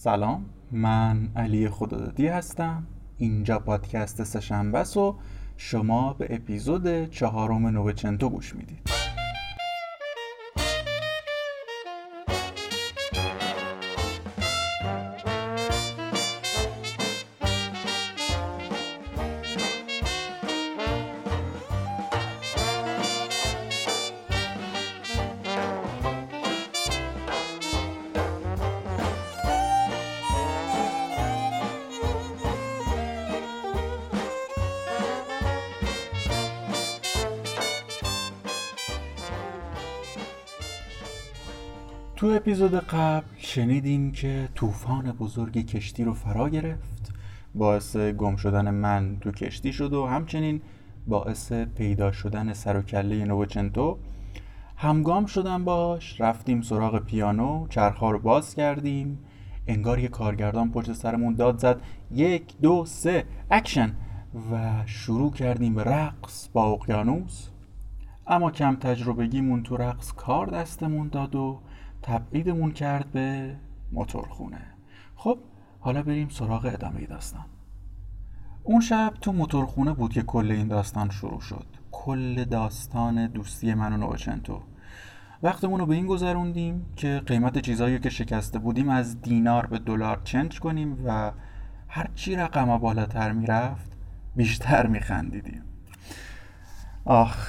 سلام 0.00 0.44
من 0.72 1.28
علی 1.36 1.68
خدادادی 1.68 2.26
هستم. 2.26 2.86
اینجا 3.16 3.58
پادکست 3.58 4.24
سشنبه 4.24 4.82
و 4.82 5.14
شما 5.56 6.12
به 6.12 6.26
اپیزود 6.30 7.10
چهارم 7.10 7.66
نوچنتو 7.66 8.28
گوش 8.28 8.56
می‌دید. 8.56 8.97
تو 42.18 42.26
اپیزود 42.26 42.74
قبل 42.74 43.26
شنیدیم 43.36 44.12
که 44.12 44.48
طوفان 44.54 45.12
بزرگی 45.12 45.62
کشتی 45.62 46.04
رو 46.04 46.14
فرا 46.14 46.48
گرفت 46.48 47.12
باعث 47.54 47.96
گم 47.96 48.36
شدن 48.36 48.70
من 48.70 49.16
تو 49.20 49.32
کشتی 49.32 49.72
شد 49.72 49.92
و 49.92 50.06
همچنین 50.06 50.60
باعث 51.06 51.52
پیدا 51.52 52.12
شدن 52.12 52.52
سر 52.52 52.76
و 52.76 52.82
کله 52.82 53.24
نوچنتو 53.24 53.98
همگام 54.76 55.26
شدم 55.26 55.64
باش 55.64 56.20
رفتیم 56.20 56.62
سراغ 56.62 56.98
پیانو 56.98 57.66
چرخها 57.68 58.10
رو 58.10 58.18
باز 58.18 58.54
کردیم. 58.54 59.18
انگار 59.66 59.98
یه 59.98 60.08
کارگردان 60.08 60.70
پشت 60.70 60.92
سرمون 60.92 61.34
داد 61.34 61.58
زد 61.58 61.80
یک 62.10 62.58
دو 62.62 62.84
سه 62.84 63.24
اکشن! 63.50 63.94
و 64.52 64.82
شروع 64.86 65.32
کردیم 65.32 65.74
به 65.74 65.84
رقص 65.84 66.48
با 66.52 66.66
اقیانوس. 66.66 67.48
اما 68.26 68.50
کم 68.50 68.76
تجربگیمون 68.76 69.62
تو 69.62 69.76
رقص 69.76 70.12
کار 70.12 70.46
دستمون 70.46 71.08
داد 71.08 71.34
و 71.34 71.60
تبعیدمون 72.02 72.72
کرد 72.72 73.12
به 73.12 73.56
موتورخونه. 73.92 74.60
خب 75.16 75.38
حالا 75.80 76.02
بریم 76.02 76.28
سراغ 76.28 76.66
ادامه 76.66 77.06
داستان. 77.06 77.44
اون 78.62 78.80
شب 78.80 79.14
تو 79.20 79.32
موتورخونه 79.32 79.92
بود 79.92 80.12
که 80.12 80.22
کل 80.22 80.50
این 80.50 80.68
داستان 80.68 81.10
شروع 81.10 81.40
شد. 81.40 81.66
کل 81.90 82.44
داستان 82.44 83.26
دوستی 83.26 83.74
من 83.74 83.92
و 83.92 83.96
نوچنتو 83.96 84.62
وقتمون 85.42 85.80
رو 85.80 85.86
به 85.86 85.94
این 85.94 86.06
گذروندیم 86.06 86.86
که 86.96 87.22
قیمت 87.26 87.58
چیزایی 87.58 87.98
که 87.98 88.10
شکسته 88.10 88.58
بودیم 88.58 88.88
از 88.88 89.22
دینار 89.22 89.66
به 89.66 89.78
دلار 89.78 90.20
چنج 90.24 90.60
کنیم 90.60 91.04
و 91.04 91.32
هرچی 91.88 92.36
رقم 92.36 92.78
بالاتر 92.78 93.32
می‌رفت 93.32 93.92
بیشتر 94.36 94.86
میخندیدیم. 94.86 95.62
آخ 97.04 97.48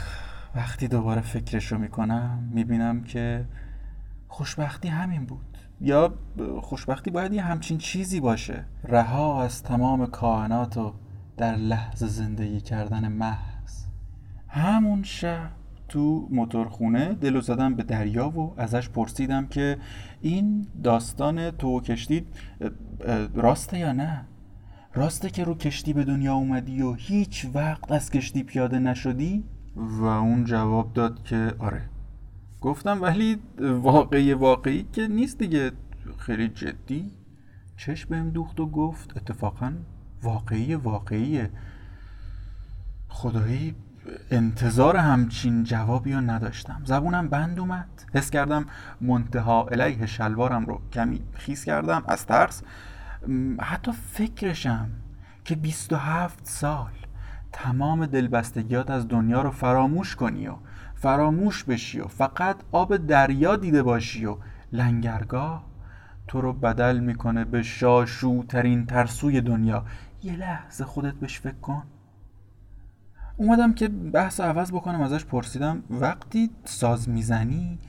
وقتی 0.55 0.87
دوباره 0.87 1.21
فکرش 1.21 1.71
رو 1.71 1.77
می‌کنم 1.77 2.49
می‌بینم 2.51 3.03
که 3.03 3.45
خوشبختی 4.29 4.87
همین 4.87 5.25
بود. 5.25 5.57
یا 5.81 6.13
خوشبختی 6.61 7.11
باید 7.11 7.33
یه 7.33 7.41
همچین 7.41 7.77
چیزی 7.77 8.19
باشه. 8.19 8.65
رها 8.83 9.43
از 9.43 9.63
تمام 9.63 10.05
کائنات 10.05 10.77
و 10.77 10.93
در 11.37 11.55
لحظه 11.55 12.07
زندگی 12.07 12.61
کردن 12.61 13.07
محض. 13.07 13.85
همون 14.47 15.03
شب. 15.03 15.51
تو 15.89 16.27
موتورخونه 16.31 17.13
دلو 17.13 17.41
زدم 17.41 17.75
به 17.75 17.83
دریا 17.83 18.29
و 18.29 18.53
ازش 18.57 18.89
پرسیدم 18.89 19.47
که 19.47 19.77
این 20.21 20.67
داستان 20.83 21.51
تو 21.51 21.81
کشتی 21.81 22.25
راسته 23.33 23.79
یا 23.79 23.91
نه؟ 23.91 24.25
راسته 24.93 25.29
که 25.29 25.43
رو 25.43 25.55
کشتی 25.55 25.93
به 25.93 26.03
دنیا 26.03 26.35
اومدی 26.35 26.81
و 26.81 26.93
هیچ 26.93 27.47
وقت 27.53 27.91
از 27.91 28.11
کشتی 28.11 28.43
پیاده 28.43 28.79
نشدی؟ 28.79 29.43
و 29.75 30.03
اون 30.03 30.43
جواب 30.43 30.93
داد 30.93 31.23
که 31.23 31.53
آره. 31.59 31.81
گفتم 32.61 33.01
ولی 33.01 33.37
واقعی 33.59 34.33
واقعی 34.33 34.87
که 34.93 35.07
نیست 35.07 35.37
دیگه. 35.37 35.71
خیلی 36.17 36.47
جدی. 36.47 37.11
چشم 37.77 38.09
بهم 38.09 38.29
دوخت 38.29 38.59
و 38.59 38.65
گفت 38.65 39.17
اتفاقا 39.17 39.73
واقعی 40.23 40.75
واقعیه. 40.75 41.49
خدایی 43.07 43.75
انتظار 44.31 44.97
همچین 44.97 45.63
جوابی 45.63 46.13
رو 46.13 46.21
نداشتم. 46.21 46.81
زبونم 46.85 47.27
بند 47.27 47.59
اومد. 47.59 47.89
حس 48.13 48.29
کردم 48.29 48.65
منتها 49.01 49.67
علیه 49.71 50.05
شلوارم 50.05 50.65
رو 50.65 50.81
کمی 50.93 51.21
خیس 51.33 51.65
کردم. 51.65 52.03
از 52.07 52.25
ترس 52.25 52.63
حتی 53.61 53.91
فکرشم 53.91 54.89
که 55.45 55.55
27 55.55 56.39
سال 56.43 56.91
تمام 57.51 58.05
دلبستگیات 58.05 58.89
از 58.89 59.07
دنیا 59.07 59.41
رو 59.41 59.51
فراموش 59.51 60.15
کنی 60.15 60.47
و 60.47 60.55
فراموش 60.99 61.63
بشی 61.63 61.99
و 61.99 62.07
فقط 62.07 62.55
آب 62.71 62.97
دریا 62.97 63.55
دیده 63.55 63.83
باشی 63.83 64.25
و 64.25 64.37
لنگرگاه 64.71 65.65
تو 66.27 66.41
رو 66.41 66.53
بدل 66.53 66.99
می‌کنه 66.99 67.45
به 67.45 67.63
شاشوترین 67.63 68.85
ترسوی 68.85 69.41
دنیا 69.41 69.85
یه 70.23 70.35
لحظه 70.35 70.85
خودت 70.85 71.13
بهش 71.13 71.39
فکر 71.39 71.59
کن 71.61 71.83
اومدم 73.37 73.73
که 73.73 73.87
بحث 73.87 74.39
عوض 74.39 74.71
بکنم 74.71 75.01
ازش 75.01 75.25
پرسیدم 75.25 75.83
وقتی 75.89 76.51
ساز 76.63 77.09
می‌زنی 77.09 77.79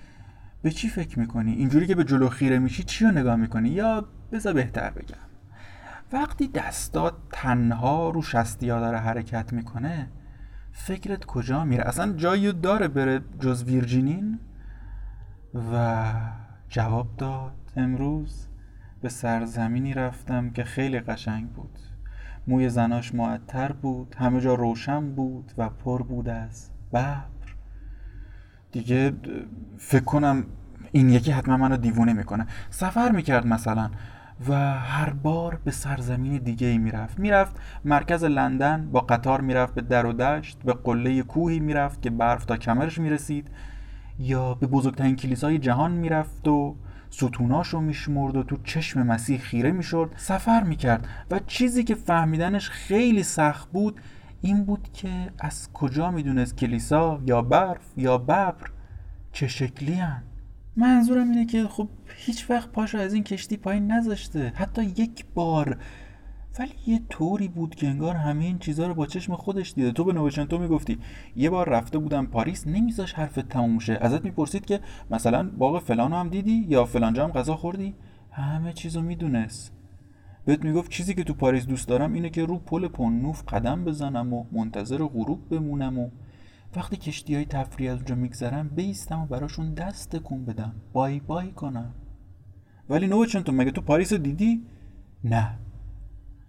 به 0.62 0.70
چی 0.70 0.88
فکر 0.88 1.18
می‌کنی؟ 1.18 1.52
اینجوری 1.52 1.86
که 1.86 1.94
به 1.94 2.04
جلو 2.04 2.28
خیره 2.28 2.58
میشی 2.58 2.82
چی 2.82 3.04
رو 3.04 3.10
نگاه 3.10 3.36
می‌کنی؟ 3.36 3.68
یا 3.68 4.04
بذار 4.32 4.52
بهتر 4.52 4.90
بگم 4.90 5.16
وقتی 6.12 6.48
دستات 6.48 7.14
تنها 7.32 8.10
رو 8.10 8.22
شستیا 8.22 8.80
داره 8.80 8.98
حرکت 8.98 9.52
می‌کنه 9.52 10.08
فکرت 10.72 11.24
کجا 11.24 11.64
میره؟ 11.64 11.84
اصلا 11.88 12.12
جایی 12.12 12.52
داره 12.52 12.88
بره 12.88 13.20
جز 13.40 13.64
ویرجینین؟ 13.64 14.38
و 15.72 16.04
جواب 16.68 17.16
داد 17.16 17.72
امروز 17.76 18.46
به 19.02 19.08
سرزمینی 19.08 19.94
رفتم 19.94 20.50
که 20.50 20.64
خیلی 20.64 21.00
قشنگ 21.00 21.48
بود. 21.48 21.78
موی 22.46 22.68
زناش 22.68 23.14
معطر 23.14 23.72
بود 23.72 24.14
همه 24.18 24.40
جا 24.40 24.54
روشن 24.54 25.14
بود 25.14 25.52
و 25.58 25.68
پر 25.68 26.02
بود 26.02 26.28
از 26.28 26.70
ببر. 26.92 27.24
دیگه 28.72 29.12
فکر 29.78 30.04
کنم 30.04 30.44
این 30.92 31.10
یکی 31.10 31.30
حتما 31.30 31.56
منو 31.56 31.76
دیوونه 31.76 32.12
می‌کنه. 32.12 32.46
سفر 32.70 33.12
می‌کرد 33.12 33.46
مثلا. 33.46 33.90
و 34.48 34.54
هر 34.78 35.10
بار 35.10 35.60
به 35.64 35.70
سرزمین 35.70 36.38
دیگه 36.38 36.66
ای 36.66 36.78
می‌رفت. 36.78 37.18
می‌رفت 37.18 37.56
مرکز 37.84 38.24
لندن 38.24 38.88
با 38.92 39.00
قطار 39.00 39.40
می‌رفت 39.40 39.74
به 39.74 39.80
در 39.80 40.06
و 40.06 40.12
دشت 40.12 40.58
به 40.64 40.72
قله 40.72 41.22
کوهی 41.22 41.60
می‌رفت 41.60 42.02
که 42.02 42.10
برف 42.10 42.44
تا 42.44 42.56
کمرش 42.56 42.98
می‌رسید 42.98 43.48
یا 44.18 44.54
به 44.54 44.66
بزرگترین 44.66 45.16
کلیسای 45.16 45.58
جهان 45.58 45.92
می‌رفت 45.92 46.48
و 46.48 46.76
ستوناشو 47.10 47.80
میشمرد 47.80 48.36
و 48.36 48.42
تو 48.42 48.56
چشم 48.64 49.02
مسیح 49.02 49.38
خیره 49.38 49.72
می‌شد. 49.72 50.12
سفر 50.16 50.62
می‌کرد. 50.62 51.08
و 51.30 51.38
چیزی 51.46 51.84
که 51.84 51.94
فهمیدنش 51.94 52.70
خیلی 52.70 53.22
سخت 53.22 53.70
بود 53.72 54.00
این 54.40 54.64
بود 54.64 54.88
که 54.92 55.10
از 55.38 55.72
کجا 55.72 56.10
می‌دونست 56.10 56.56
کلیسا 56.56 57.20
یا 57.26 57.42
برف 57.42 57.92
یا 57.96 58.18
ببر 58.18 58.54
چه 59.32 59.48
شکلی 59.48 59.94
هن؟ 59.94 60.22
منظورم 60.76 61.30
اینه 61.30 61.46
که 61.46 61.64
خب 61.64 61.88
هیچ 62.16 62.50
وقت 62.50 62.72
پاشو 62.72 62.98
از 62.98 63.14
این 63.14 63.24
کشتی 63.24 63.56
پایین 63.56 63.92
نذاشته. 63.92 64.52
حتی 64.56 64.82
یک 64.84 65.24
بار. 65.34 65.78
ولی 66.58 66.72
یه 66.86 67.00
طوری 67.10 67.48
بود 67.48 67.74
که 67.74 67.88
انگار 67.88 68.14
همه 68.14 68.44
این 68.44 68.58
چیزها 68.58 68.86
رو 68.86 68.94
با 68.94 69.06
چشم 69.06 69.36
خودش 69.36 69.72
دیده. 69.72 69.92
تو 69.92 70.04
به 70.04 70.12
نوشنتو 70.12 70.58
می‌گفتی 70.58 70.98
یه 71.36 71.50
بار 71.50 71.68
رفته 71.68 71.98
بودم 71.98 72.26
پاریس 72.26 72.66
نمیذاش 72.66 73.12
حرفت 73.12 73.48
تموم 73.48 73.78
شه. 73.78 73.98
ازت 74.00 74.24
می‌پرسید 74.24 74.66
که 74.66 74.80
مثلا 75.10 75.50
باغ 75.58 75.82
فلانو 75.82 76.16
هم 76.16 76.28
دیدی 76.28 76.66
یا 76.68 76.84
فلانجا 76.84 77.24
هم 77.24 77.32
غذا 77.32 77.56
خوردی؟ 77.56 77.94
همه 78.30 78.72
چیزو 78.72 79.02
می‌دونست. 79.02 79.72
بهت 80.44 80.64
می‌گفت 80.64 80.90
چیزی 80.90 81.14
که 81.14 81.24
تو 81.24 81.34
پاریس 81.34 81.66
دوست 81.66 81.88
دارم 81.88 82.12
اینه 82.12 82.30
که 82.30 82.44
رو 82.44 82.58
پل 82.58 82.88
پنوف 82.88 83.42
قدم 83.48 83.84
بزنم 83.84 84.32
و 84.32 84.44
منتظر 84.52 85.04
غروب 85.04 85.48
بمونم 85.48 85.98
و 85.98 86.10
وقتی 86.76 86.96
کشتی 86.96 87.34
های 87.34 87.44
تفریح 87.44 87.92
از 87.92 87.96
اونجا 87.96 88.14
میگذرم 88.14 88.68
بیستم 88.68 89.20
و 89.20 89.26
براشون 89.26 89.74
دست 89.74 90.16
تکون 90.16 90.44
بدم. 90.44 90.74
بای 90.92 91.20
بای 91.20 91.52
کنم. 91.52 91.94
ولی 92.88 93.06
نو 93.06 93.26
تو 93.26 93.52
مگه 93.52 93.70
تو 93.70 93.80
پاریس 93.80 94.12
دیدی؟ 94.12 94.66
نه. 95.24 95.58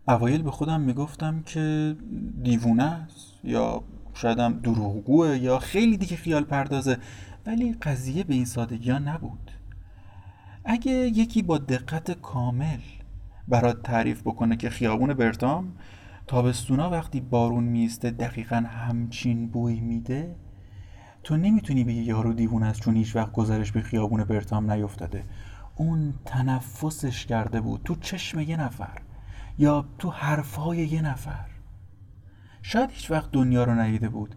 اوایل 0.08 0.42
به 0.42 0.52
خودم 0.52 0.82
می‌گفتم 0.82 1.42
که 1.42 1.96
دیوونه 2.44 2.84
است 2.84 3.34
یا 3.44 3.84
شایدم 4.14 4.54
دروغگوه 4.54 5.38
یا 5.38 5.60
خیلی 5.60 5.98
دیگه 5.98 6.16
خیال 6.16 6.44
پردازه 6.44 6.98
ولی 7.46 7.74
قضیه 7.74 8.24
به 8.24 8.34
این 8.34 8.46
سادگی 8.46 8.92
ها 8.92 9.00
نبود. 9.00 9.52
اگه 10.66 10.92
یکی 10.92 11.42
با 11.42 11.58
دقت 11.58 12.12
کامل 12.12 12.80
برات 13.48 13.84
تعریف 13.84 14.22
بکنه 14.22 14.58
که 14.58 14.70
خیابون 14.70 15.14
برتام 15.14 15.74
تابستونا 16.32 16.90
وقتی 16.90 17.22
بارون 17.22 17.64
میسته 17.64 18.12
دقیقا 18.12 18.56
همچین 18.56 19.48
بوی 19.48 19.80
میده 19.80 20.36
تو 21.24 21.38
نمی‌تونی 21.38 21.84
بگی 21.84 22.02
یارو 22.02 22.34
دیوونه 22.34 22.66
است 22.66 22.82
چون 22.82 22.96
هیچ 22.96 23.16
وقت 23.16 23.32
گذرش 23.32 23.72
به 23.72 23.82
خیابون 23.82 24.24
برتام 24.24 24.72
نیفتاده. 24.72 25.24
اون 25.76 26.14
تنفسش 26.26 27.26
کرده 27.26 27.62
بود 27.62 27.82
تو 27.86 27.96
چشم 27.96 28.40
یه 28.40 28.58
نفر 28.58 29.02
یا 29.58 29.86
تو 30.00 30.10
حرفای 30.10 30.78
یه 30.78 31.02
نفر. 31.02 31.46
شاید 32.62 32.92
هیچ 32.92 33.12
وقت 33.12 33.32
دنیا 33.32 33.64
رو 33.64 33.72
ندیده 33.72 34.10
بود 34.10 34.36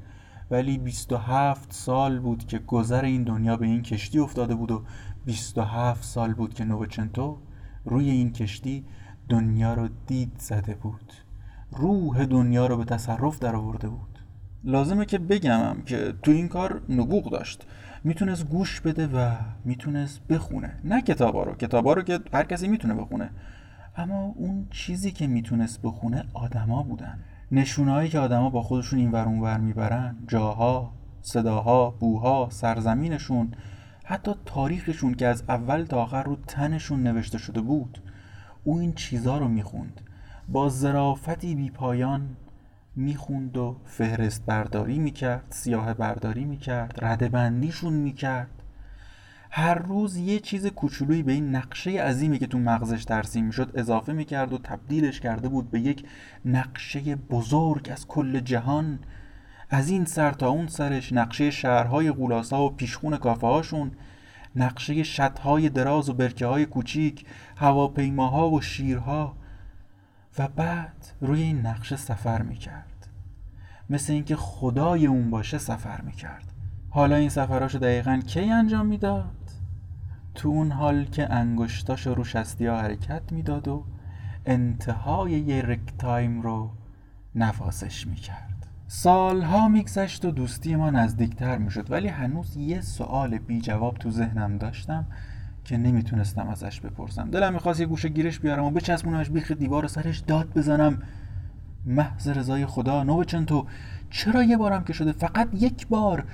ولی 0.51 0.79
27 0.79 1.73
سال 1.73 2.19
بود 2.19 2.47
که 2.47 2.59
گذر 2.59 3.05
این 3.05 3.25
دنیا 3.25 3.57
به 3.57 3.67
این 3.67 3.83
کشتی 3.83 4.19
افتاده 4.19 4.55
بود 4.55 4.71
و 4.71 4.85
27 5.27 6.05
سال 6.05 6.35
بود 6.35 6.55
که 6.55 6.65
نوچنتو 6.65 7.39
روی 7.85 8.11
این 8.11 8.33
کشتی 8.33 8.85
دنیا 9.29 9.75
رو 9.75 9.89
دید 10.07 10.33
زده 10.39 10.75
بود. 10.75 11.24
روح 11.77 12.25
دنیا 12.25 12.67
رو 12.67 12.77
به 12.77 12.85
تصرف 12.85 13.39
در 13.39 13.57
آورده 13.57 13.89
بود. 13.89 14.19
لازمه 14.65 15.05
که 15.05 15.19
بگمم 15.19 15.83
که 15.87 16.15
تو 16.23 16.31
این 16.31 16.49
کار 16.49 16.83
نبوغ 16.89 17.31
داشت. 17.31 17.67
می‌تونست 18.05 18.47
گوش 18.47 18.81
بده 18.81 19.07
و 19.07 19.31
می‌تونست 19.65 20.27
بخونه. 20.29 20.81
نه 20.85 21.03
کتابا 21.03 21.43
رو. 21.43 21.55
کتابا 21.55 21.93
رو 21.93 22.03
که 22.03 22.21
هر 22.33 22.45
کسی 22.45 22.69
می‌تونه 22.69 22.95
بخونه. 22.95 23.31
اما 23.97 24.35
اون 24.37 24.67
چیزی 24.71 25.11
که 25.11 25.27
می‌تونست 25.27 25.83
بخونه 25.83 26.25
آدما 26.35 26.83
بودن. 26.83 27.19
نشونهایی 27.53 28.09
که 28.09 28.19
آدما 28.19 28.51
با 28.51 28.63
خودشون 28.63 28.99
این 28.99 29.13
ور 29.13 29.29
ور 29.29 29.59
می‌برن. 29.59 30.17
جاها 30.29 30.93
صداها 31.23 31.91
بوها 31.91 32.49
سرزمینشون 32.51 33.53
حتی 34.05 34.35
تاریخشون 34.47 35.15
که 35.15 35.27
از 35.27 35.45
اول 35.49 35.85
تا 35.85 36.03
آخر 36.03 36.23
رو 36.23 36.37
تنشون 36.47 37.03
نوشته 37.03 37.39
شده 37.39 37.61
بود. 37.61 38.03
او 38.65 38.79
این 38.79 38.93
چیزا 38.93 39.39
رو 39.39 39.49
می‌خوند. 39.49 40.01
با 40.49 40.69
ظرافتی 40.69 41.55
بی 41.55 41.71
پایان 41.71 42.37
می‌خوند 42.97 43.57
و 43.57 43.77
فهرست 43.85 44.47
برداری 44.47 44.99
می‌کرد 44.99 45.45
سیاه 45.51 45.95
برداری 45.95 46.45
می‌کرد 46.45 46.99
رده 47.03 47.29
بندیشون 47.29 47.93
می‌کرد. 47.93 48.51
هر 49.51 49.75
روز 49.75 50.17
یه 50.17 50.41
چیز 50.41 50.67
کوچولویی 50.67 51.23
به 51.23 51.33
این 51.33 51.57
نقشه 51.57 51.91
عظیمی 51.91 52.39
که 52.39 52.47
تو 52.47 52.59
مغزش 52.59 53.05
ترسیم 53.05 53.45
می‌شد 53.45 53.71
اضافه 53.75 54.13
می‌کرد 54.13 54.53
و 54.53 54.59
تبدیلش 54.59 55.21
کرده 55.21 55.49
بود 55.49 55.71
به 55.71 55.81
یک 55.81 56.07
نقشه 56.45 57.17
بزرگ 57.17 57.89
از 57.93 58.07
کل 58.07 58.41
جهان. 58.41 58.99
از 59.71 59.91
این 59.91 60.05
سر 60.05 60.33
تا 60.33 60.49
اون 60.49 60.67
سرش 60.67 61.13
نقشه 61.13 61.51
شهرهای 61.51 62.11
غولاسا 62.11 62.63
و 62.63 62.71
پیشخون 62.71 63.17
کافه 63.17 63.47
هاشون 63.47 63.93
نقشه 64.57 65.03
شطهای 65.03 65.69
دراز 65.69 66.09
و 66.09 66.13
برکه 66.13 66.47
های 66.47 66.67
کوچیک 66.67 67.25
هواپیماها 67.57 68.51
و 68.51 68.61
شیرها 68.61 69.37
و 70.39 70.49
بعد 70.49 71.07
روی 71.21 71.43
این 71.43 71.67
نقشه 71.67 71.97
سفر 71.97 72.43
می‌کرد. 72.43 73.09
مثل 73.91 74.13
اینکه 74.13 74.37
خدای 74.37 75.07
اون 75.07 75.31
باشه 75.31 75.59
سفر 75.59 76.01
می‌کرد. 76.01 76.53
حالا 76.91 77.17
این 77.17 77.29
سفراشو 77.29 77.79
دقیقا 77.79 78.21
کی 78.27 78.51
انجام 78.51 78.87
می‌داد؟ 78.87 79.51
تو 80.35 80.49
اون 80.49 80.73
حال 80.73 81.05
که 81.05 81.33
انگشتاش 81.33 82.07
رو 82.07 82.25
شستی 82.25 82.67
ها 82.67 82.81
حرکت 82.81 83.33
می‌داد 83.33 83.69
و 83.69 83.85
انتهای 84.47 85.31
یه 85.31 85.63
رکتایم 85.63 86.43
رو 86.43 86.71
نفاسش 87.35 88.07
می‌کرد. 88.07 88.67
سالها 88.87 89.69
میگذشت 89.69 90.25
و 90.25 90.31
دوستی 90.31 90.77
ما 90.77 90.91
نزدیکتر 90.91 91.59
می‌شد 91.59 91.91
ولی 91.91 92.09
هنوز 92.09 92.57
یه 92.57 92.81
سوال 92.81 93.39
بی 93.39 93.61
جواب 93.61 93.95
تو 93.95 94.11
ذهنم 94.11 94.59
داشتم. 94.59 95.07
که 95.65 95.77
نمی‌تونستم 95.77 96.49
ازش 96.49 96.81
بپرسم. 96.81 97.31
دلم 97.31 97.53
می‌خواست 97.53 97.81
یه 97.81 97.87
گوشه 97.87 98.09
گیرش 98.09 98.41
بیارم 98.41 98.65
و 98.65 98.71
بچسبونمش 98.71 99.31
بیخ 99.31 99.53
دیوار 99.53 99.87
سرش 99.87 100.19
داد 100.19 100.53
بزنم. 100.55 100.99
محض 101.87 102.29
رضای 102.29 102.67
خدا 102.67 103.05
نو 103.05 103.25
تو 103.25 103.67
چرا 104.11 104.43
یه 104.43 104.57
بارم 104.57 104.85
که 104.85 104.93
شده؟ 104.93 105.13
فقط 105.13 105.49
یک 105.53 105.87
بار 105.87 106.25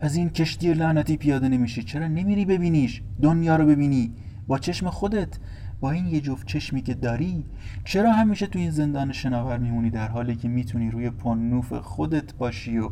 از 0.00 0.16
این 0.16 0.30
کشتی 0.30 0.74
لعنتی 0.74 1.16
پیاده 1.16 1.48
نمیشی. 1.48 1.82
چرا 1.82 2.08
نمیری 2.08 2.44
ببینیش؟ 2.44 3.02
دنیا 3.22 3.56
رو 3.56 3.66
ببینی. 3.66 4.14
با 4.46 4.58
چشم 4.58 4.90
خودت 4.90 5.38
با 5.80 5.90
این 5.90 6.06
یه 6.06 6.20
جفت 6.20 6.46
چشمی 6.46 6.82
که 6.82 6.94
داری 6.94 7.44
چرا 7.84 8.12
همیشه 8.12 8.46
تو 8.46 8.58
این 8.58 8.70
زندان 8.70 9.12
شناور 9.12 9.58
میمونی 9.58 9.90
در 9.90 10.08
حالی 10.08 10.36
که 10.36 10.48
می‌تونی 10.48 10.90
روی 10.90 11.10
پنوف 11.10 11.72
خودت 11.72 12.34
باشی 12.34 12.78
و 12.78 12.90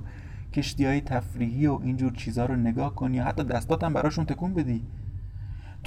کشتی 0.52 0.84
های 0.84 1.00
تفریحی 1.00 1.66
و 1.66 1.78
اینجور 1.82 2.12
چیزها 2.12 2.46
رو 2.46 2.56
نگاه 2.56 2.94
کنی؟ 2.94 3.18
حتی 3.18 3.44
دستاتم 3.44 3.92
براشون 3.92 4.24
تکون 4.24 4.54
بدی. 4.54 4.82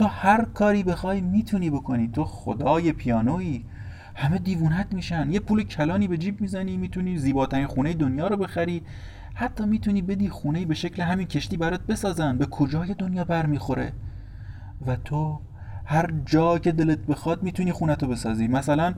تو 0.01 0.07
هر 0.07 0.45
کاری 0.45 0.83
بخوای 0.83 1.21
می‌تونی 1.21 1.69
بکنی. 1.69 2.07
تو 2.07 2.25
خدای 2.25 2.91
پیانویی. 2.91 3.65
همه 4.15 4.37
دیوونت 4.37 4.93
میشن. 4.93 5.31
یه 5.31 5.39
پول 5.39 5.63
کلانی 5.63 6.07
به 6.07 6.17
جیب 6.17 6.41
می‌زنی 6.41 6.77
می‌تونی 6.77 7.17
زیباترین 7.17 7.67
خونه 7.67 7.93
دنیا 7.93 8.27
رو 8.27 8.37
بخری. 8.37 8.81
حتی 9.33 9.65
می‌تونی 9.65 10.01
بدی 10.01 10.29
خونه 10.29 10.65
به 10.65 10.73
شکل 10.73 11.01
همین 11.01 11.27
کشتی 11.27 11.57
برات 11.57 11.81
بسازن. 11.81 12.37
به 12.37 12.45
کجای 12.45 12.93
دنیا 12.93 13.23
برمیخوره؟ 13.23 13.93
و 14.87 14.95
تو 14.95 15.39
هر 15.85 16.13
جا 16.25 16.57
که 16.57 16.71
دلت 16.71 16.99
بخواد 16.99 17.43
می‌تونی 17.43 17.71
خونتو 17.71 18.07
بسازی. 18.07 18.47
مثلا 18.47 18.93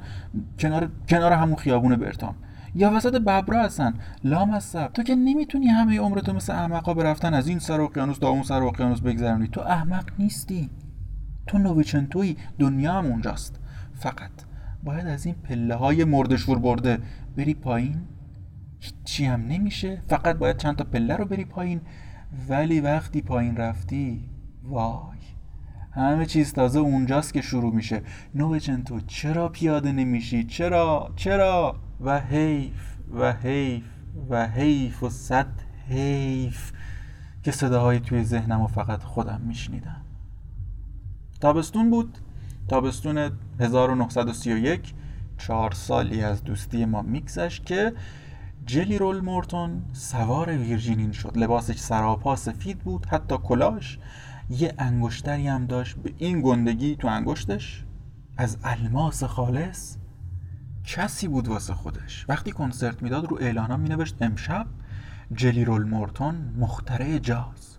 کنار 0.60 0.90
کنار 1.10 1.32
همون 1.32 1.56
خیابون 1.56 1.96
برتام. 1.96 2.36
یا 2.76 2.92
وسط 2.92 3.16
ببرا 3.16 3.64
هستن. 3.64 3.94
لام 4.24 4.50
هستن. 4.50 4.88
تو 4.88 5.04
که 5.04 5.16
نمی‌تونی 5.16 5.68
همه 5.68 6.00
عمرتو 6.00 6.34
مثل 6.34 6.54
احمقا 6.54 6.94
برفتن 6.94 7.34
از 7.34 7.48
این 7.48 7.60
سر 7.60 7.82
اقیانوس 7.82 8.18
تا 8.18 8.30
اون 8.30 8.44
سر 8.44 8.64
اقیانوس 8.64 9.02
بگذرونی. 9.02 9.48
تو 9.48 9.62
احمق 9.62 10.06
نیستی. 10.20 10.70
تو 11.48 11.58
نویچنتوی 11.58 12.36
دنیا 12.60 12.94
هم 12.94 13.06
اونجاست. 13.06 13.60
فقط 13.94 14.32
باید 14.84 15.08
از 15.08 15.26
این 15.26 15.36
پله 15.36 15.76
های 15.76 16.04
مردشور 16.04 16.60
برده 16.60 17.00
بری 17.38 17.54
پایین. 17.54 18.02
هیچی 18.80 19.26
هم 19.26 19.42
نمیشه. 19.42 20.02
فقط 20.08 20.38
باید 20.38 20.58
چند 20.58 20.76
تا 20.76 20.84
پله 20.84 21.16
رو 21.16 21.26
بری 21.26 21.46
پایین. 21.46 21.82
ولی 22.50 22.80
وقتی 22.80 23.22
پایین 23.22 23.58
رفتی 23.58 24.30
وای. 24.64 25.18
همه 25.92 26.26
چیز 26.26 26.54
تازه 26.54 26.80
اونجاست 26.80 27.34
که 27.34 27.42
شروع 27.42 27.74
میشه. 27.74 28.02
تو 28.86 29.00
چرا 29.08 29.50
پیاده 29.50 29.92
نمیشی؟ 29.92 30.44
چرا؟ 30.44 31.14
چرا؟ 31.16 31.76
و 32.02 32.20
حیف 32.20 32.96
و 33.14 33.34
حیف 33.34 33.84
و 34.30 34.48
حیف 34.48 35.04
و 35.04 35.10
صد 35.10 35.48
حیف 35.90 36.72
که 37.44 37.52
صداهای 37.52 38.00
توی 38.00 38.24
ذهنم 38.24 38.62
و 38.62 38.68
فقط 38.68 39.04
خودم 39.04 39.42
میشنیدم. 39.42 40.03
تابستون 41.44 41.90
بود. 41.90 42.18
تابستون 42.68 43.32
1931 43.60 44.94
چهار 45.38 45.72
سالی 45.72 46.24
از 46.24 46.44
دوستی 46.44 46.86
ما 46.86 47.02
میگذشت 47.02 47.66
که 47.66 47.94
جلی 48.66 48.98
رول 48.98 49.20
مورتون 49.20 49.86
سوار 49.94 50.58
ویرجینین 50.58 51.12
شد. 51.12 51.38
لباسش 51.38 51.78
سراپا 51.78 52.36
سفید 52.36 52.80
بود 52.80 53.06
حتی 53.06 53.38
کلاش 53.38 54.00
یه 54.50 54.74
انگشتری 54.78 55.48
هم 55.48 55.66
داشت 55.66 55.96
به 55.96 56.14
این 56.18 56.42
گندگی 56.42 56.96
تو 56.96 57.08
انگشتش. 57.08 57.86
از 58.38 58.58
الماس 58.64 59.24
خالص 59.24 59.98
کسی 60.86 61.28
بود 61.28 61.48
واسه 61.48 61.74
خودش. 61.74 62.26
وقتی 62.30 62.52
کنسرت 62.52 63.04
می‌داد 63.04 63.26
رو 63.26 63.38
اعلانا 63.42 63.78
می 63.78 63.90
نوشت 63.90 64.22
امشب 64.22 64.68
جلی 65.34 65.66
رول 65.66 65.84
مورتون 65.84 66.36
مخترع 66.58 67.18
جاز. 67.18 67.73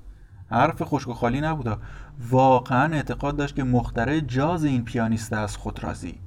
حرف 0.51 0.83
خشک 0.83 1.09
و 1.09 1.15
خالی 1.15 1.41
نبوده 1.41 1.77
واقعا 2.31 2.95
اعتقاد 2.95 3.37
داشت 3.37 3.57
که 3.57 3.65
مخترع 3.65 4.21
جاز 4.21 4.65
این 4.65 4.85
پیانیسته 4.85 5.37
از 5.37 5.57
خود 5.57 5.85
رازی 5.85 6.19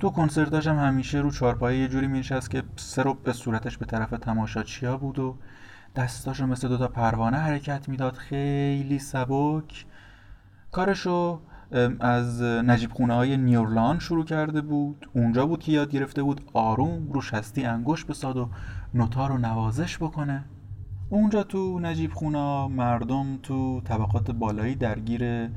تو 0.00 0.10
کنسرتاش 0.10 0.66
هم 0.66 0.78
همیشه 0.78 1.18
رو 1.18 1.30
چارپایه 1.30 1.78
یه 1.78 1.88
جوری 1.88 2.06
مینشست 2.06 2.50
که 2.50 2.62
سرب 2.76 3.22
به 3.22 3.32
صورتش 3.32 3.78
به 3.78 3.86
طرف 3.86 4.10
تماشاچیا 4.10 4.96
بود 4.96 5.18
و 5.18 5.36
دستاشو 5.96 6.46
مثل 6.46 6.68
دوتا 6.68 6.88
پروانه 6.88 7.36
حرکت 7.36 7.88
می‌داد. 7.88 8.14
خیلی 8.14 8.98
سبک. 8.98 9.86
کارشو 10.70 11.40
از 12.00 12.42
نجیب 12.42 12.92
خونه 12.92 13.14
های 13.14 13.36
نیورلان 13.36 13.98
شروع 13.98 14.24
کرده 14.24 14.60
بود. 14.60 15.08
اونجا 15.12 15.46
بود 15.46 15.60
که 15.60 15.72
یاد 15.72 15.90
گرفته 15.90 16.22
بود 16.22 16.40
آروم 16.52 17.12
رو 17.12 17.20
شستی 17.20 17.64
انگوش 17.64 18.04
بساد 18.04 18.36
و 18.36 18.50
نوتا 18.94 19.26
رو 19.26 19.38
نوازش 19.38 19.98
بکنه. 19.98 20.44
اونجا 21.12 21.42
تو 21.42 21.78
نجیب 21.78 22.12
خونه 22.12 22.66
مردم 22.66 23.38
تو 23.42 23.80
طبقات 23.80 24.30
بالایی 24.30 24.74
درگیر 24.74 25.50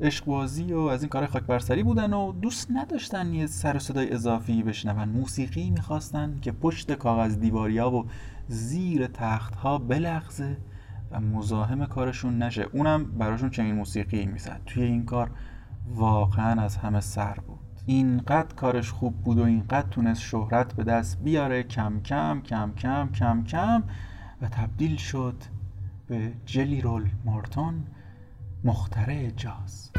عشقبازی 0.00 0.72
و 0.72 0.78
از 0.78 1.02
این 1.02 1.08
کار 1.08 1.26
خاک 1.26 1.42
برسری 1.42 1.82
بودن 1.82 2.12
و 2.12 2.32
دوست 2.32 2.70
نداشتن 2.70 3.34
یه 3.34 3.46
سر 3.46 3.76
و 3.76 3.78
صدای 3.78 4.12
اضافی 4.12 4.62
بشنون. 4.62 5.08
موسیقی 5.08 5.70
می‌خواستن 5.70 6.38
که 6.42 6.52
پشت 6.52 6.92
کاغذ 6.92 7.38
دیواریا 7.38 7.90
و 7.90 8.06
زیر 8.48 9.06
تختها 9.06 9.78
بلغزه 9.78 10.56
و 11.10 11.20
مزاحم 11.20 11.86
کارشون 11.86 12.42
نشه. 12.42 12.66
اونم 12.72 13.04
براشون 13.04 13.50
چنین 13.50 13.74
موسیقی 13.74 14.26
می‌زد. 14.26 14.60
توی 14.66 14.82
این 14.82 15.04
کار 15.04 15.30
واقعا 15.94 16.62
از 16.62 16.76
همه 16.76 17.00
سر 17.00 17.34
بود. 17.34 17.58
اینقدر 17.86 18.54
کارش 18.54 18.90
خوب 18.90 19.14
بود 19.16 19.38
و 19.38 19.44
اینقدر 19.44 19.88
تونست 19.88 20.20
شهرت 20.20 20.74
به 20.74 20.84
دست 20.84 21.22
بیاره. 21.22 21.62
کم 21.62 22.00
کم 22.00 22.40
کم 22.44 22.72
کم 22.76 23.08
کم 23.14 23.44
کم 23.44 23.82
و 24.42 24.48
تبدیل 24.48 24.96
شد 24.96 25.42
به 26.06 26.32
جلی 26.46 26.80
رول 26.80 27.10
مارتون 27.24 27.86
مخترع 28.64 29.30
جاز. 29.30 29.90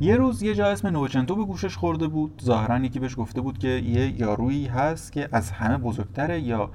یه 0.00 0.16
روز 0.16 0.42
یه 0.42 0.54
جا 0.54 0.66
اسم 0.66 0.88
نوچنتو 0.88 1.36
به 1.36 1.44
گوشش 1.44 1.76
خورده 1.76 2.08
بود. 2.08 2.42
ظاهرا 2.44 2.78
یکی 2.78 2.98
بهش 2.98 3.14
گفته 3.18 3.40
بود 3.40 3.58
که 3.58 3.68
یه 3.68 4.20
یارویی 4.20 4.66
هست 4.66 5.12
که 5.12 5.28
از 5.32 5.50
همه 5.50 5.78
بزرگتره 5.78 6.40
یا 6.40 6.70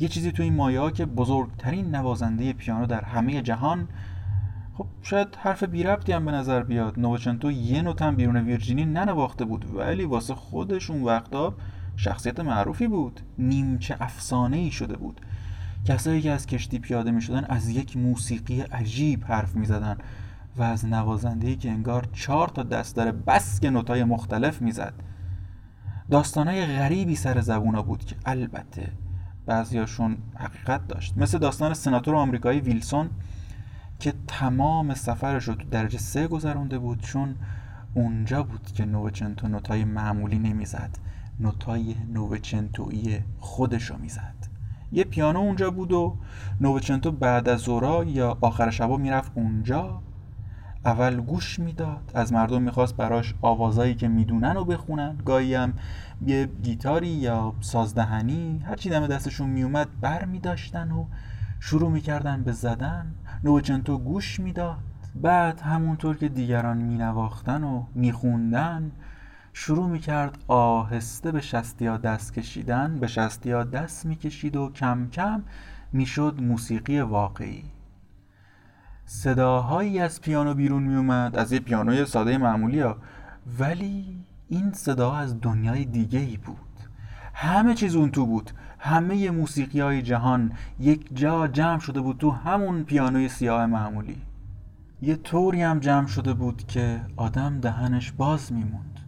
یه 0.00 0.08
چیزی 0.08 0.32
تو 0.32 0.42
این 0.42 0.54
مایه 0.54 0.90
که 0.90 1.06
بزرگترین 1.06 1.94
نوازنده 1.94 2.52
پیانو 2.52 2.86
در 2.86 3.04
همه 3.04 3.42
جهان. 3.42 3.88
خب 4.78 4.86
شاید 5.02 5.28
حرف 5.36 5.62
بی 5.62 5.82
ربطی 5.82 6.12
هم 6.12 6.24
به 6.24 6.32
نظر 6.32 6.62
بیاد. 6.62 6.98
نوچنتو 6.98 7.50
یه 7.50 7.82
نوتم 7.82 8.16
بیرون 8.16 8.36
ویرجینی 8.36 8.84
ننواخته 8.84 9.44
بود 9.44 9.74
ولی 9.74 10.04
واسه 10.04 10.34
خودش 10.34 10.90
اون 10.90 11.02
وقتا 11.02 11.54
شخصیت 11.96 12.40
معروفی 12.40 12.88
بود. 12.88 13.20
نیمچه 13.38 13.96
افسانه 14.00 14.56
ای 14.56 14.70
شده 14.70 14.96
بود. 14.96 15.20
کسایی 15.84 16.22
که 16.22 16.30
از 16.30 16.46
کشتی 16.46 16.78
پیاده 16.78 17.10
می 17.10 17.22
شدن 17.22 17.44
از 17.44 17.68
یک 17.68 17.96
موسیقی 17.96 18.60
عجیب 18.60 19.24
حرف 19.24 19.54
می 19.54 19.66
زدن 19.66 19.98
و 20.58 20.62
از 20.62 20.86
نوازندهی 20.86 21.56
که 21.56 21.70
انگار 21.70 22.08
چهار 22.12 22.48
تا 22.48 22.62
دست 22.62 22.96
داره 22.96 23.12
بس 23.12 23.60
که 23.60 23.70
نوتای 23.70 24.04
مختلف 24.04 24.62
می‌زد. 24.62 24.94
داستانهای 26.10 26.66
غریبی 26.66 27.16
سر 27.16 27.40
زبونا 27.40 27.82
بود 27.82 28.04
که 28.04 28.16
البته 28.26 28.92
بعضیاشون 29.46 30.16
حقیقت 30.34 30.88
داشت. 30.88 31.18
مثل 31.18 31.38
داستان 31.38 31.74
سناتور 31.74 32.14
آمریکایی 32.14 32.60
ویلسون 32.60 33.10
که 33.98 34.14
تمام 34.26 34.94
سفرش 34.94 35.44
رو 35.44 35.54
تو 35.54 35.68
درجه 35.68 35.98
سه 35.98 36.26
گذرونده 36.26 36.78
بود 36.78 37.00
چون 37.00 37.34
اونجا 37.94 38.42
بود 38.42 38.72
که 38.72 38.84
نووچنتو 38.84 39.48
نوتای 39.48 39.84
معمولی 39.84 40.38
نمی‌زد. 40.38 40.90
نوتای 41.40 41.94
نووچنتویی 42.12 43.20
خودش 43.38 43.82
رو 43.82 43.98
می‌زد. 43.98 44.34
یه 44.92 45.04
پیانو 45.04 45.38
اونجا 45.38 45.70
بود 45.70 45.92
و 45.92 46.16
نووچنتو 46.60 47.12
بعد 47.12 47.48
از 47.48 47.60
زورا 47.60 48.04
یا 48.04 48.38
آخر 48.40 48.70
شبا 48.70 48.96
می‌رفت 48.96 49.32
اونجا 49.34 50.02
اول 50.84 51.20
گوش 51.20 51.58
می‌داد 51.58 52.10
از 52.14 52.32
مردم 52.32 52.62
می‌خواست 52.62 52.96
براش 52.96 53.34
آوازایی 53.42 53.94
که 53.94 54.08
می‌دونن 54.08 54.56
و 54.56 54.64
بخونن. 54.64 55.16
گاهی 55.24 55.54
هم 55.54 55.72
یه 56.26 56.46
گیتاری 56.62 57.08
یا 57.08 57.54
سازدهنی 57.60 58.58
هرچی 58.58 58.90
دم 58.90 59.06
دستشون 59.06 59.50
میومد 59.50 59.88
بر 60.00 60.24
میداشتن 60.24 60.90
و 60.90 61.04
شروع 61.60 61.90
می‌کردن 61.90 62.42
به 62.42 62.52
زدن. 62.52 63.14
نوچنتو 63.44 63.98
گوش 63.98 64.40
می‌داد. 64.40 64.78
بعد 65.14 65.60
همونطور 65.60 66.16
که 66.16 66.28
دیگران 66.28 66.76
مینواختن 66.76 67.64
و 67.64 67.84
میخوندن 67.94 68.92
شروع 69.52 69.88
می‌کرد 69.88 70.38
آهسته 70.48 71.32
به 71.32 71.40
شستیا 71.40 71.96
دست 71.96 72.34
کشیدن 72.34 72.98
به 73.00 73.06
شستیا 73.06 73.64
دست 73.64 74.06
می‌کشید 74.06 74.56
و 74.56 74.72
کم 74.72 75.08
کم 75.12 75.42
می‌شد 75.92 76.38
موسیقی 76.42 77.00
واقعی. 77.00 77.64
صداهایی 79.10 79.98
از 79.98 80.20
پیانو 80.20 80.54
بیرون 80.54 80.82
میومد 80.82 81.36
از 81.36 81.52
یه 81.52 81.60
پیانوی 81.60 82.04
ساده 82.04 82.38
معمولی 82.38 82.80
ها 82.80 82.96
ولی 83.58 84.24
این 84.48 84.72
صدا 84.72 85.12
از 85.12 85.40
دنیای 85.40 85.84
دیگه 85.84 86.18
ای 86.18 86.36
بود. 86.36 86.56
همه 87.34 87.74
چیز 87.74 87.96
اون 87.96 88.10
تو 88.10 88.26
بود. 88.26 88.50
همه 88.78 89.30
موسیقی 89.30 89.80
های 89.80 90.02
جهان 90.02 90.52
یک 90.80 91.16
جا 91.16 91.48
جمع 91.48 91.78
شده 91.78 92.00
بود 92.00 92.18
تو 92.18 92.30
همون 92.30 92.84
پیانوی 92.84 93.28
سیاه 93.28 93.66
معمولی. 93.66 94.16
یه 95.02 95.16
طوری 95.16 95.62
هم 95.62 95.78
جمع 95.78 96.06
شده 96.06 96.34
بود 96.34 96.66
که 96.66 97.00
آدم 97.16 97.60
دهنش 97.60 98.12
باز 98.12 98.52
میموند. 98.52 99.00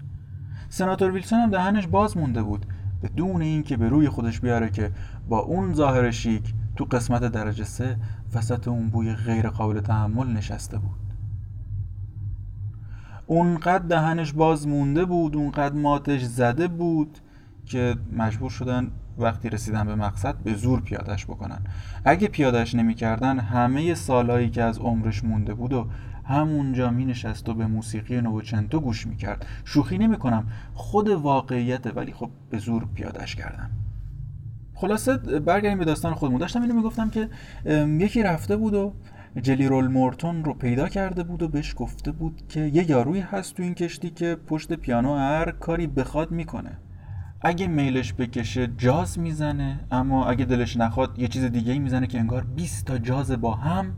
سناتور 0.68 1.10
ویلسون 1.10 1.38
هم 1.38 1.50
دهنش 1.50 1.86
باز 1.86 2.16
مونده 2.16 2.42
بود 2.42 2.66
بدون 3.02 3.42
اینکه 3.42 3.76
به 3.76 3.88
روی 3.88 4.08
خودش 4.08 4.40
بیاره 4.40 4.70
که 4.70 4.92
با 5.28 5.38
اون 5.38 5.74
ظاهر 5.74 6.10
شیک 6.10 6.54
تو 6.80 6.86
قسمت 6.86 7.24
درجه 7.24 7.64
سه 7.64 7.96
وسط 8.34 8.68
اون 8.68 8.88
بوی 8.88 9.14
غیر 9.14 9.48
قابل 9.48 9.80
تحمل 9.80 10.26
نشسته 10.26 10.78
بود. 10.78 11.14
اونقدر 13.26 13.86
دهنش 13.86 14.32
باز 14.32 14.68
مونده 14.68 15.04
بود 15.04 15.36
اونقدر 15.36 15.74
ماتش 15.74 16.22
زده 16.22 16.68
بود 16.68 17.18
که 17.66 17.96
مجبور 18.12 18.50
شدن 18.50 18.90
وقتی 19.18 19.50
رسیدن 19.50 19.84
به 19.84 19.94
مقصد 19.94 20.36
به 20.36 20.54
زور 20.54 20.80
پیادش 20.80 21.26
بکنن. 21.26 21.58
اگه 22.04 22.28
پیادش 22.28 22.74
نمی‌کردن 22.74 23.38
همه 23.38 23.94
سالهایی 23.94 24.50
که 24.50 24.62
از 24.62 24.78
عمرش 24.78 25.24
مونده 25.24 25.54
بود 25.54 25.72
و 25.72 25.86
همونجا 26.24 26.90
می 26.90 27.04
نشست 27.04 27.48
و 27.48 27.54
به 27.54 27.66
موسیقی 27.66 28.20
نوچنتو 28.20 28.80
گوش 28.80 29.06
می‌کرد. 29.06 29.46
شوخی 29.64 29.98
نمی 29.98 30.16
کنم 30.16 30.46
خود 30.74 31.08
واقعیته 31.08 31.90
ولی 31.90 32.12
خب 32.12 32.30
به 32.50 32.58
زور 32.58 32.88
پیادش 32.94 33.36
کردن. 33.36 33.70
خلاصه 34.80 35.16
برگردیم 35.16 35.78
به 35.78 35.84
داستان 35.84 36.14
خودمون. 36.14 36.40
داشتم 36.40 36.62
اینو 36.62 36.74
می‌گفتم 36.74 37.10
که 37.10 37.28
یکی 38.00 38.22
رفته 38.22 38.56
بود 38.56 38.74
و 38.74 38.94
جلی 39.42 39.68
رول 39.68 39.88
مورتون 39.88 40.44
رو 40.44 40.54
پیدا 40.54 40.88
کرده 40.88 41.22
بود 41.22 41.42
و 41.42 41.48
بهش 41.48 41.74
گفته 41.76 42.12
بود 42.12 42.42
که 42.48 42.60
یه 42.60 42.90
یارویی 42.90 43.20
هست 43.20 43.54
تو 43.54 43.62
این 43.62 43.74
کشتی 43.74 44.10
که 44.10 44.36
پشت 44.46 44.72
پیانو 44.72 45.16
هر 45.16 45.50
کاری 45.50 45.86
بخواد 45.86 46.30
می‌کنه. 46.30 46.78
اگه 47.42 47.66
میلش 47.66 48.14
بکشه 48.14 48.66
جاز 48.66 49.18
می‌زنه 49.18 49.80
اما 49.90 50.26
اگه 50.26 50.44
دلش 50.44 50.76
نخواد 50.76 51.18
یه 51.18 51.28
چیز 51.28 51.44
دیگه 51.44 51.78
می‌زنه 51.78 52.06
که 52.06 52.18
انگار 52.20 52.46
20 52.56 52.86
تا 52.86 52.98
جاز 52.98 53.32
با 53.32 53.54
هم. 53.54 53.92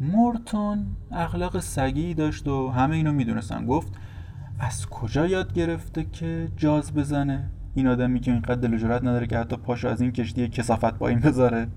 مورتون 0.00 0.86
اخلاق 1.12 1.60
سگی 1.60 2.14
داشت 2.14 2.48
و 2.48 2.68
همه 2.68 2.96
اینو 2.96 3.12
می‌دونستن. 3.12 3.66
گفت 3.66 3.92
از 4.60 4.86
کجا 4.86 5.26
یاد 5.26 5.52
گرفته 5.52 6.04
که 6.04 6.48
جاز 6.56 6.94
بزنه؟ 6.94 7.50
این 7.78 7.86
آدمی 7.86 8.20
که 8.20 8.32
اینقدر 8.32 8.54
دل 8.54 8.78
جرات 8.78 9.02
نداره 9.02 9.26
که 9.26 9.38
حتی 9.38 9.56
پاشو 9.56 9.88
از 9.88 10.00
این 10.00 10.12
کشتی 10.12 10.48
کسافت 10.48 11.02
این 11.02 11.20
بذاره. 11.20 11.68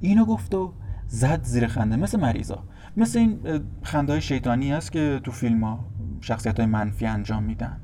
اینو 0.00 0.24
گفت 0.24 0.54
و 0.54 0.74
زد 1.06 1.42
زیر 1.42 1.66
خنده 1.66 1.96
مثل 1.96 2.20
مریضا. 2.20 2.64
مثل 2.96 3.18
این 3.18 3.40
خنده 3.82 4.12
های 4.12 4.20
شیطانی 4.20 4.72
هست 4.72 4.92
که 4.92 5.20
تو 5.24 5.30
فیلم 5.30 5.64
ها 5.64 5.84
شخصیت 6.20 6.60
های 6.60 6.68
منفی 6.68 7.06
انجام 7.06 7.42
میدن. 7.42 7.80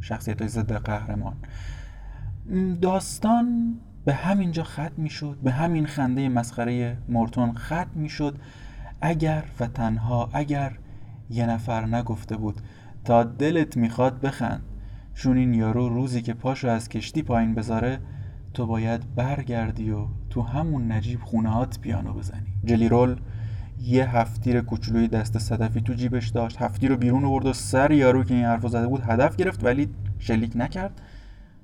شخصیت 0.00 0.40
های 0.40 0.48
ضد 0.48 0.72
قهرمان. 0.72 1.36
داستان 2.80 3.74
به 4.04 4.14
همینجا 4.14 4.62
ختم 4.62 4.92
می‌شد 4.96 5.38
به 5.42 5.52
همین 5.52 5.86
خنده 5.86 6.28
مسخره 6.28 6.98
مورتون 7.08 7.54
ختم 7.54 7.90
می‌شد. 7.94 8.38
اگر 9.00 9.44
و 9.60 9.66
تنها 9.66 10.30
اگر 10.32 10.78
یه 11.30 11.46
نفر 11.46 11.86
نگفته 11.86 12.36
بود 12.36 12.60
تا 13.04 13.24
دلت 13.24 13.76
می‌خواد 13.76 14.20
بخند. 14.20 14.62
چون 15.14 15.36
این 15.36 15.54
یارو 15.54 15.88
روزی 15.88 16.22
که 16.22 16.34
پاشو 16.34 16.68
از 16.68 16.88
کشتی 16.88 17.22
پایین 17.22 17.54
بذاره 17.54 17.98
تو 18.54 18.66
باید 18.66 19.14
برگردی 19.14 19.90
و 19.90 20.06
تو 20.30 20.42
همون 20.42 20.92
نجیب 20.92 21.20
خونهات 21.20 21.80
پیانو 21.80 22.12
بزنی. 22.12 22.46
جلی 22.64 22.88
رول 22.88 23.16
یه 23.82 24.16
هفتیر 24.16 24.60
کوچولوی 24.60 25.08
دست 25.08 25.38
صدفی 25.38 25.80
تو 25.80 25.94
جیبش 25.94 26.28
داشت 26.28 26.62
هفتیر 26.62 26.90
رو 26.90 26.96
بیرون 26.96 27.24
آورد 27.24 27.46
و 27.46 27.52
سر 27.52 27.90
یارو 27.90 28.24
که 28.24 28.34
این 28.34 28.44
حرفو 28.44 28.68
زده 28.68 28.86
بود 28.86 29.02
هدف 29.06 29.36
گرفت 29.36 29.64
ولی 29.64 29.88
شلیک 30.18 30.52
نکرد. 30.54 31.00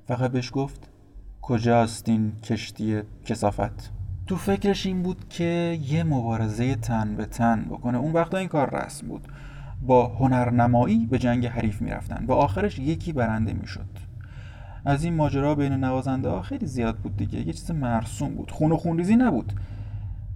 فقط 0.07 0.31
بهش 0.31 0.51
گفت 0.53 0.89
کجاست 1.41 2.09
این 2.09 2.31
کشتی 2.43 3.01
کسافت 3.25 3.91
تو 4.27 4.35
فکرش 4.35 4.85
این 4.85 5.03
بود 5.03 5.29
که 5.29 5.79
یه 5.87 6.03
مبارزه 6.03 6.75
تن 6.75 7.15
به 7.15 7.25
تن 7.25 7.63
بکنه. 7.63 7.97
اون 7.97 8.13
وقتا 8.13 8.37
این 8.37 8.47
کار 8.47 8.85
رسم 8.85 9.07
بود. 9.07 9.27
با 9.81 10.07
هنرنمایی 10.07 11.05
به 11.05 11.19
جنگ 11.19 11.45
حریف 11.45 11.81
می‌رفتن 11.81 12.25
و 12.25 12.31
آخرش 12.31 12.79
یکی 12.79 13.13
برنده 13.13 13.53
می‌شد. 13.53 13.89
از 14.85 15.03
این 15.03 15.15
ماجرا 15.15 15.55
بین 15.55 15.73
نوازنده 15.73 16.29
ها 16.29 16.41
خیلی 16.41 16.65
زیاد 16.65 16.97
بود 16.97 17.17
دیگه. 17.17 17.39
یه 17.39 17.53
چیز 17.53 17.71
مرسوم 17.71 18.35
بود. 18.35 18.51
خون 18.51 18.71
و 18.71 18.77
خونریزی 18.77 19.15
نبود. 19.15 19.53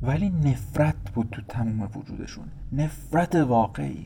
ولی 0.02 0.30
نفرت 0.30 1.12
بود 1.14 1.28
تو 1.32 1.42
تموم 1.42 1.90
وجودشون. 1.96 2.46
نفرت 2.72 3.36
واقعی. 3.36 4.06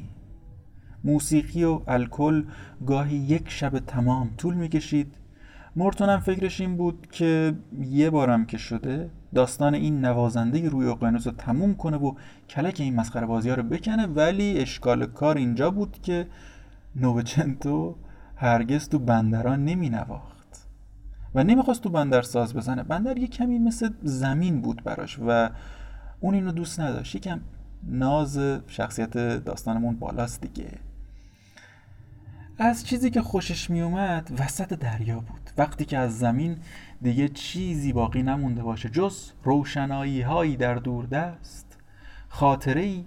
موسیقی 1.03 1.63
و 1.63 1.81
الکل 1.87 2.43
گاهی 2.87 3.15
یک 3.15 3.49
شب 3.49 3.79
تمام 3.79 4.29
طول 4.37 4.53
می‌کشید. 4.53 5.15
مورتون 5.75 6.19
فکرش 6.19 6.61
این 6.61 6.77
بود 6.77 7.07
که 7.11 7.55
یه 7.81 8.09
بارم 8.09 8.45
که 8.45 8.57
شده 8.57 9.09
داستان 9.37 9.75
این 9.75 10.05
نوازنده 10.05 10.69
روی 10.69 10.87
اقیانوس 10.87 11.27
رو 11.27 11.33
تموم 11.33 11.75
کنه 11.75 11.97
و 11.97 12.13
کلک 12.49 12.75
این 12.79 12.95
مسخره 12.95 13.25
بازی 13.25 13.49
ها 13.49 13.55
رو 13.55 13.63
بکنه. 13.63 14.05
ولی 14.05 14.59
اشکال 14.59 15.05
کار 15.05 15.37
اینجا 15.37 15.71
بود 15.71 16.01
که 16.01 16.27
نوچنتو 16.95 17.95
هرگز 18.35 18.89
تو 18.89 18.99
بندران 18.99 19.65
نمی 19.65 19.89
نواخت 19.89 20.67
و 21.35 21.43
نمی‌خواست 21.43 21.81
تو 21.81 21.89
بندر 21.89 22.21
ساز 22.21 22.53
بزنه. 22.53 22.83
بندر 22.83 23.17
یه 23.17 23.27
کمی 23.27 23.59
مثل 23.59 23.89
زمین 24.03 24.61
بود 24.61 24.83
براش 24.83 25.19
و 25.27 25.49
اون 26.19 26.33
اینو 26.33 26.51
دوست 26.51 26.79
نداشت. 26.79 27.15
یکم 27.15 27.39
ناز 27.83 28.39
شخصیت 28.67 29.17
داستانمون 29.17 29.95
بالاست 29.95 30.41
دیگه. 30.41 30.69
از 32.57 32.85
چیزی 32.85 33.09
که 33.09 33.21
خوشش 33.21 33.69
میومد 33.69 34.31
وسط 34.39 34.73
دریا 34.73 35.19
بود. 35.19 35.46
وقتی 35.57 35.85
که 35.85 35.97
از 35.97 36.19
زمین 36.19 36.57
دیگه 37.01 37.27
چیزی 37.27 37.93
باقی 37.93 38.23
نمونده 38.23 38.63
باشه 38.63 38.89
جز 38.89 39.31
روشنایی 39.43 40.21
هایی 40.21 40.55
در 40.57 40.75
دست 40.75 41.77
خاطره 42.29 42.81
ای 42.81 43.05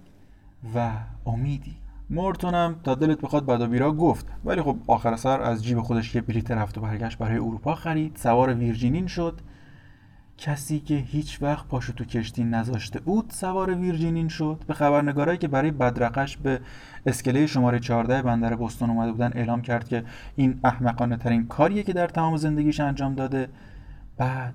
و 0.75 0.91
امیدی. 1.27 1.77
مورتونم 2.11 2.81
تا 2.85 2.95
دلت 2.95 3.21
بخواد 3.21 3.47
بدا 3.47 3.67
بیرا 3.67 3.93
گفت 3.93 4.27
ولی 4.45 4.63
خب 4.63 4.77
آخر 4.87 5.17
سر 5.17 5.41
از 5.43 5.65
جیب 5.65 5.81
خودش 5.81 6.15
یه 6.15 6.21
بلیت 6.21 6.51
رفت 6.51 6.79
و 6.79 6.81
برگشت 6.81 7.19
برای 7.19 7.37
اروپا 7.37 7.75
خرید 7.75 8.17
سوار 8.17 8.55
ویرجینین 8.55 9.07
شد. 9.07 9.41
کسی 10.41 10.81
که 10.81 10.95
هیچ 10.95 11.43
وقت 11.43 11.67
پاشو 11.67 11.93
تو 11.93 12.05
کشتی 12.05 12.45
نذاشته 12.45 13.01
بود 13.01 13.31
سوار 13.31 13.75
ویرجینین 13.75 14.29
شد. 14.29 14.65
به 14.67 14.75
خبرنگارایی 14.75 15.39
که 15.39 15.49
برای 15.49 15.71
بدرقش 15.71 16.37
به 16.37 16.61
اسکله 17.07 17.47
شماره 17.47 17.79
14 17.79 18.23
بندر 18.23 18.57
بستون 18.57 18.91
اومده 18.91 19.13
بودن 19.13 19.31
اعلام 19.35 19.63
کرد 19.63 19.89
که 19.89 20.05
این 20.37 20.61
احمقانه 20.65 21.17
ترین 21.17 21.47
کاریه 21.47 21.83
که 21.83 21.93
در 21.93 22.07
تمام 22.07 22.37
زندگیش 22.37 22.81
انجام 22.81 23.15
داده. 23.15 23.49
بعد 24.17 24.55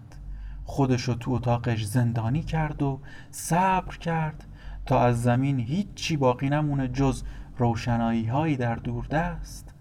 خودشو 0.63 1.13
تو 1.13 1.32
اتاقش 1.32 1.84
زندانی 1.84 2.44
کرد 2.44 2.82
و 2.82 3.00
صبر 3.32 3.98
کرد 3.98 4.46
تا 4.86 5.01
از 5.01 5.24
زمین 5.24 5.60
هیچی 5.60 6.18
باقی 6.18 6.50
نمونه 6.50 6.88
جز 6.88 7.24
روشنایی 7.58 8.25
هایی 8.25 8.58
در 8.58 8.75
دوردست 8.75 9.74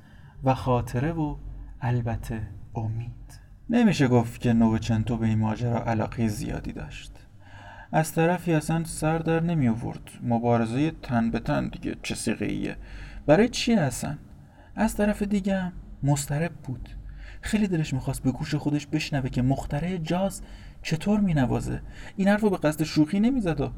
و 0.44 0.54
خاطره 0.54 1.12
و 1.12 1.37
البته 1.80 2.42
امید. 2.75 3.24
نمیشه 3.71 4.09
گفت 4.09 4.40
که 4.40 4.52
نوچنتو 4.52 5.16
به 5.16 5.26
این 5.26 5.38
ماجرا 5.38 5.85
علاقه 5.85 6.28
زیادی 6.28 6.73
داشت. 6.73 7.12
از 7.92 8.12
طرفی 8.12 8.52
اصلا 8.52 8.85
سر 8.85 9.18
در 9.18 9.40
نمی 9.40 9.68
آورد. 9.68 10.11
مبارزه 10.23 10.90
تن 10.90 11.30
به 11.30 11.40
تن 11.40 11.68
دیگه 11.68 11.97
چه 12.02 12.14
سیغه 12.14 12.76
برای 13.26 13.49
چی 13.49 13.75
اصلا؟ 13.75 14.18
از 14.76 14.97
طرف 14.97 15.23
دیگه 15.23 15.56
هم 15.56 15.73
مسترب 16.02 16.52
بود. 16.52 16.88
خیلی 17.40 17.68
دلش 17.68 17.94
می‌خواست 17.94 18.23
به 18.23 18.33
گوش 18.33 18.54
خودش 18.54 18.87
بشنوه 18.87 19.28
که 19.28 19.42
مخترع 19.42 19.97
جاز 19.97 20.42
چطور 20.83 21.21
مینوازه. 21.21 21.83
این 22.16 22.28
حرف 22.28 22.40
رو 22.40 22.50
به 22.50 22.56
قصد 22.56 22.83
شوخی 22.83 23.21
نمی‌زد 23.21 23.61
و 23.61 23.71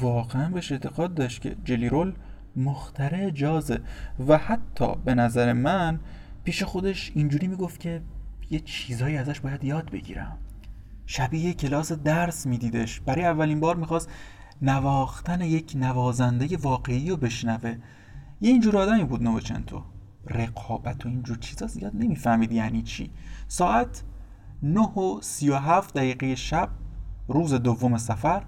واقعا 0.00 0.48
بهش 0.48 0.72
اعتقاد 0.72 1.14
داشت 1.14 1.42
که 1.42 1.56
جلی 1.64 1.88
رول 1.88 2.12
مخترع 2.56 3.30
جازه 3.30 3.80
و 4.28 4.38
حتی 4.38 4.94
به 5.04 5.14
نظر 5.14 5.52
من 5.52 6.00
پیش 6.44 6.62
خودش 6.62 7.12
اینجوری 7.14 7.46
می‌گفت 7.46 7.80
که 7.80 8.02
یه 8.50 8.60
چیزایی 8.60 9.16
ازش 9.16 9.40
باید 9.40 9.64
یاد 9.64 9.90
بگیرم. 9.90 10.38
شبیه 11.06 11.52
کلاس 11.54 11.92
درس 11.92 12.46
میدیدش. 12.46 13.00
برای 13.00 13.24
اولین 13.24 13.60
بار 13.60 13.76
می‌خواست 13.76 14.10
نواختن 14.62 15.40
یک 15.40 15.72
نوازنده 15.76 16.56
واقعی 16.56 17.10
رو 17.10 17.16
بشنوه. 17.16 17.76
یه 18.40 18.50
اینجور 18.50 18.76
آدمی 18.76 19.04
بود 19.04 19.22
نوچنتو. 19.22 19.82
رقابت 20.26 21.06
و 21.06 21.08
اینجور 21.08 21.38
چیزا 21.38 21.66
زیاد 21.66 21.92
نمی‌فهمید 21.94 22.52
یعنی 22.52 22.82
چی. 22.82 23.10
ساعت 23.48 24.02
9 24.62 24.80
و 24.80 25.20
37 25.22 25.94
دقیقه 25.94 26.34
شب 26.34 26.68
روز 27.28 27.54
دوم 27.54 27.96
سفر 27.96 28.42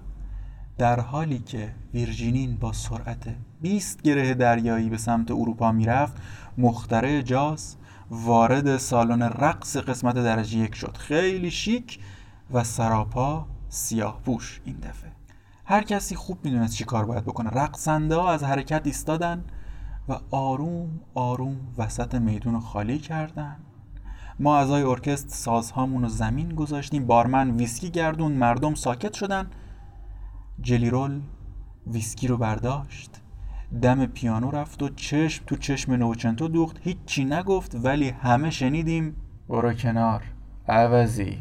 در 0.77 0.99
حالی 0.99 1.39
که 1.39 1.75
ویرجینین 1.93 2.57
با 2.57 2.73
سرعت 2.73 3.35
20 3.61 4.01
گره 4.01 4.33
دریایی 4.33 4.89
به 4.89 4.97
سمت 4.97 5.31
اروپا 5.31 5.71
می‌رفت 5.71 6.17
مخترع 6.57 7.21
جاز 7.21 7.75
وارد 8.09 8.77
سالن 8.77 9.21
رقص 9.21 9.77
قسمت 9.77 10.15
درجه 10.15 10.57
یک 10.57 10.75
شد. 10.75 10.97
خیلی 10.97 11.51
شیک 11.51 11.99
و 12.51 12.63
سراپا 12.63 13.45
سیاه 13.69 14.21
پوش 14.25 14.61
این 14.65 14.77
دفعه. 14.77 15.11
هر 15.65 15.83
کسی 15.83 16.15
خوب 16.15 16.45
می‌دونست 16.45 16.75
چی 16.75 16.83
کار 16.83 17.05
باید 17.05 17.25
بکنه. 17.25 17.49
رقصنده 17.49 18.15
ها 18.15 18.31
از 18.31 18.43
حرکت 18.43 18.81
ایستادن 18.85 19.45
و 20.09 20.19
آروم 20.31 20.99
آروم 21.13 21.57
وسط 21.77 22.15
میدون 22.15 22.59
خالی 22.59 22.99
کردن. 22.99 23.57
ما 24.39 24.57
اعضای 24.57 24.83
ارکست 24.83 25.29
سازهامون 25.29 26.01
رو 26.01 26.09
زمین 26.09 26.55
گذاشتیم. 26.55 27.05
بارمن 27.05 27.51
ویسکی 27.51 27.89
گردون 27.89 28.31
مردم 28.31 28.75
ساکت 28.75 29.13
شدن. 29.13 29.49
جلی 30.61 30.89
رول 30.89 31.21
ویسکی 31.87 32.27
رو 32.27 32.37
برداشت. 32.37 33.22
دم 33.81 34.05
پیانو 34.05 34.51
رفت 34.51 34.83
و 34.83 34.89
چشم 34.89 35.43
تو 35.47 35.55
چشم 35.55 35.93
نوچنتو 35.93 36.47
دوخت. 36.47 36.79
هیچی 36.81 37.25
نگفت 37.25 37.75
ولی 37.83 38.09
همه 38.09 38.49
شنیدیم. 38.49 39.15
برو 39.49 39.73
کنار. 39.73 40.23
عوضی. 40.67 41.37